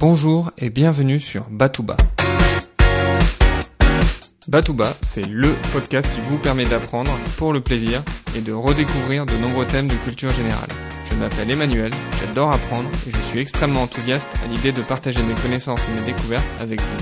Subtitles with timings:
[0.00, 1.98] Bonjour et bienvenue sur Batouba.
[4.48, 8.02] Batouba, c'est LE podcast qui vous permet d'apprendre pour le plaisir
[8.34, 10.70] et de redécouvrir de nombreux thèmes de culture générale.
[11.04, 15.34] Je m'appelle Emmanuel, j'adore apprendre et je suis extrêmement enthousiaste à l'idée de partager mes
[15.34, 16.96] connaissances et mes découvertes avec vous.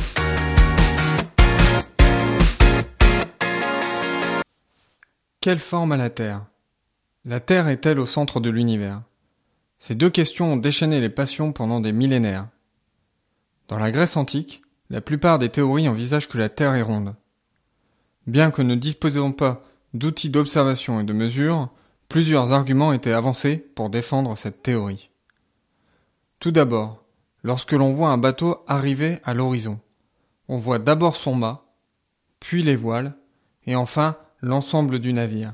[5.41, 6.46] Quelle forme a la Terre?
[7.25, 9.03] La Terre est-elle au centre de l'univers?
[9.79, 12.49] Ces deux questions ont déchaîné les passions pendant des millénaires.
[13.69, 17.15] Dans la Grèce antique, la plupart des théories envisagent que la Terre est ronde.
[18.27, 19.62] Bien que ne disposons pas
[19.95, 21.70] d'outils d'observation et de mesure,
[22.09, 25.11] plusieurs arguments étaient avancés pour défendre cette théorie.
[26.41, 27.05] Tout d'abord,
[27.42, 29.80] lorsque l'on voit un bateau arriver à l'horizon,
[30.48, 31.64] on voit d'abord son mât,
[32.41, 33.14] puis les voiles,
[33.66, 35.53] et enfin l'ensemble du navire.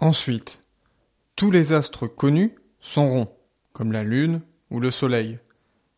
[0.00, 0.64] Ensuite,
[1.36, 3.32] tous les astres connus sont ronds,
[3.72, 5.38] comme la Lune ou le Soleil.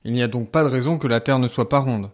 [0.05, 2.10] Il n'y a donc pas de raison que la Terre ne soit pas ronde.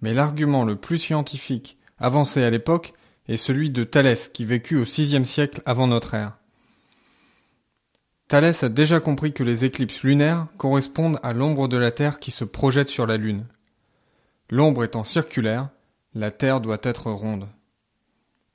[0.00, 2.92] Mais l'argument le plus scientifique avancé à l'époque
[3.28, 6.36] est celui de Thalès qui vécut au VIe siècle avant notre ère.
[8.28, 12.30] Thalès a déjà compris que les éclipses lunaires correspondent à l'ombre de la Terre qui
[12.30, 13.44] se projette sur la Lune.
[14.50, 15.68] L'ombre étant circulaire,
[16.14, 17.48] la Terre doit être ronde.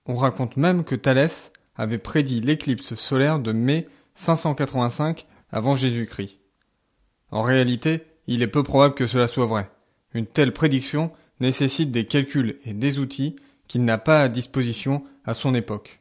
[0.05, 6.39] On raconte même que Thalès avait prédit l'éclipse solaire de mai 585 avant Jésus-Christ.
[7.31, 9.69] En réalité, il est peu probable que cela soit vrai.
[10.13, 13.35] Une telle prédiction nécessite des calculs et des outils
[13.67, 15.99] qu'il n'a pas à disposition à son époque.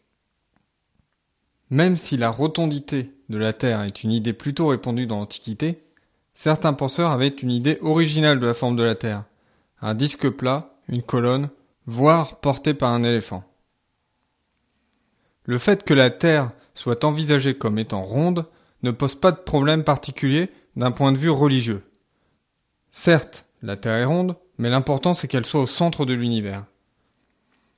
[1.70, 5.82] Même si la rotondité de la Terre est une idée plutôt répandue dans l'Antiquité,
[6.34, 9.24] certains penseurs avaient une idée originale de la forme de la Terre.
[9.82, 11.50] Un disque plat, une colonne,
[11.86, 13.44] voire porté par un éléphant.
[15.44, 18.46] Le fait que la Terre soit envisagée comme étant ronde
[18.82, 21.82] ne pose pas de problème particulier d'un point de vue religieux.
[22.92, 26.64] Certes, la Terre est ronde, mais l'important c'est qu'elle soit au centre de l'univers.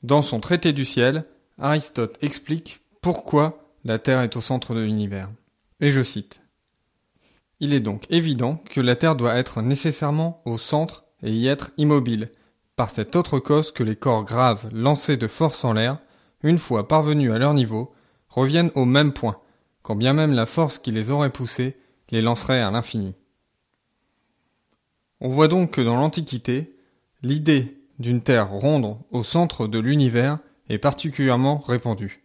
[0.03, 1.25] Dans son traité du ciel,
[1.59, 5.29] Aristote explique pourquoi la Terre est au centre de l'univers.
[5.81, 6.43] Et je cite.
[7.61, 11.71] Il est donc évident que la Terre doit être nécessairement au centre et y être
[11.77, 12.31] immobile,
[12.77, 15.99] par cette autre cause que les corps graves lancés de force en l'air,
[16.45, 17.93] une fois parvenus à leur niveau,
[18.29, 19.39] reviennent au même point,
[19.83, 21.77] quand bien même la force qui les aurait poussés
[22.11, 23.15] les lancerait à l'infini.
[25.21, 26.75] On voit donc que dans l'Antiquité,
[27.23, 32.23] l'idée d'une Terre ronde au centre de l'univers est particulièrement répandue,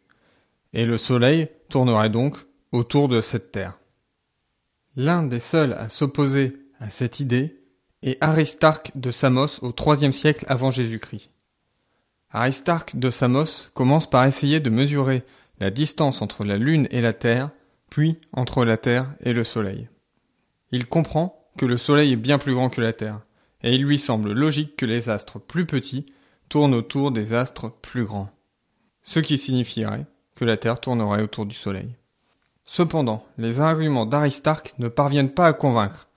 [0.74, 2.38] et le Soleil tournerait donc
[2.72, 3.78] autour de cette Terre.
[4.96, 7.60] L'un des seuls à s'opposer à cette idée
[8.04, 11.32] est Aristarque de Samos au IIIe siècle avant Jésus-Christ.
[12.30, 15.24] Aristarque de Samos commence par essayer de mesurer
[15.60, 17.50] la distance entre la Lune et la Terre,
[17.94, 19.88] puis entre la Terre et le Soleil.
[20.72, 23.20] Il comprend que le Soleil est bien plus grand que la Terre,
[23.62, 26.08] et il lui semble logique que les astres plus petits
[26.50, 28.31] tournent autour des astres plus grands.
[29.04, 31.96] Ce qui signifierait que la Terre tournerait autour du Soleil.
[32.66, 36.08] Cependant, les arguments d'Aristarque ne parviennent pas à convaincre.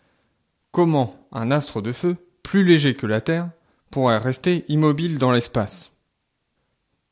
[0.71, 3.51] Comment un astre de feu, plus léger que la Terre,
[3.91, 5.91] pourrait rester immobile dans l'espace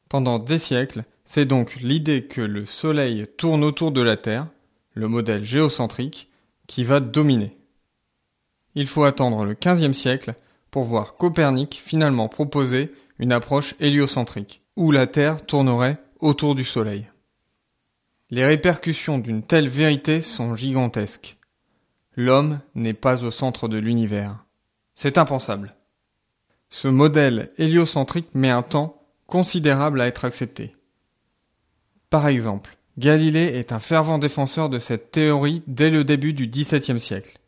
[0.09, 4.47] Pendant des siècles, c'est donc l'idée que le Soleil tourne autour de la Terre,
[4.95, 6.31] le modèle géocentrique,
[6.67, 7.57] qui va dominer.
[8.75, 10.35] Il faut attendre le XVe siècle
[10.71, 17.09] pour voir Copernic finalement proposer une approche héliocentrique, où la Terre tournerait autour du Soleil.
[18.31, 21.37] Les répercussions d'une telle vérité sont gigantesques.
[22.17, 24.45] L'homme n'est pas au centre de l'univers.
[24.95, 25.77] C'est impensable.
[26.71, 30.73] Ce modèle héliocentrique met un temps considérable à être accepté.
[32.11, 37.01] Par exemple, Galilée est un fervent défenseur de cette théorie dès le début du XVIIe
[37.01, 37.41] siècle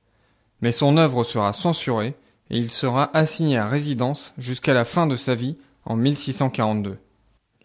[0.60, 2.14] mais son œuvre sera censurée
[2.50, 6.98] et il sera assigné à résidence jusqu'à la fin de sa vie en 1642.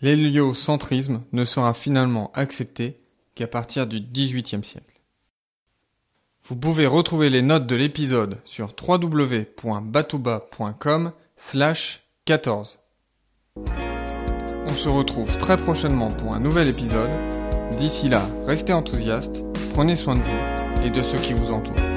[0.02, 3.00] L'héliocentrisme ne sera finalement accepté
[3.36, 5.00] qu'à partir du XVIIIe siècle.
[6.44, 12.80] Vous pouvez retrouver les notes de l'épisode sur www.batouba.com slash 14.
[13.58, 17.12] On se retrouve très prochainement pour un nouvel épisode.
[17.78, 21.91] D'ici là, restez enthousiastes, prenez soin de vous et de ceux qui vous entourent.